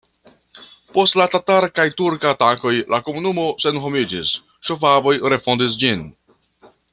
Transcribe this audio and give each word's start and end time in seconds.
Post 0.93 1.17
la 1.19 1.27
tatara 1.35 1.69
kaj 1.79 1.85
turka 1.99 2.31
atakoj 2.35 2.73
la 2.95 3.01
komunumo 3.09 3.45
senhomiĝis, 3.67 4.33
ŝvaboj 4.71 5.15
refondis 5.35 5.79
ĝin. 5.85 6.05